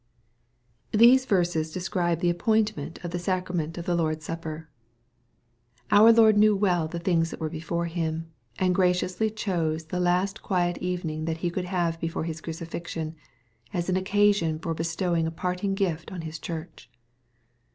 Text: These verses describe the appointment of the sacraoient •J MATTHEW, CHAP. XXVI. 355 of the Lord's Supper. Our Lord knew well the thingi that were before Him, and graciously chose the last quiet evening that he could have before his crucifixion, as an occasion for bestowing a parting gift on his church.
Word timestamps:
These 0.91 1.27
verses 1.27 1.71
describe 1.71 2.21
the 2.21 2.31
appointment 2.31 2.97
of 3.05 3.11
the 3.11 3.19
sacraoient 3.19 3.73
•J 3.73 3.75
MATTHEW, 3.75 3.83
CHAP. 3.83 3.83
XXVI. 3.83 3.85
355 3.85 3.85
of 3.85 3.85
the 3.85 3.95
Lord's 4.03 4.25
Supper. 4.25 4.69
Our 5.91 6.11
Lord 6.11 6.37
knew 6.37 6.55
well 6.55 6.87
the 6.87 6.99
thingi 6.99 7.29
that 7.29 7.39
were 7.39 7.49
before 7.51 7.85
Him, 7.85 8.31
and 8.57 8.73
graciously 8.73 9.29
chose 9.29 9.83
the 9.83 9.99
last 9.99 10.41
quiet 10.41 10.79
evening 10.79 11.25
that 11.25 11.37
he 11.45 11.51
could 11.51 11.65
have 11.65 11.99
before 11.99 12.23
his 12.23 12.41
crucifixion, 12.41 13.13
as 13.73 13.89
an 13.89 13.95
occasion 13.95 14.57
for 14.57 14.73
bestowing 14.73 15.27
a 15.27 15.31
parting 15.31 15.75
gift 15.75 16.11
on 16.11 16.21
his 16.21 16.39
church. 16.39 16.89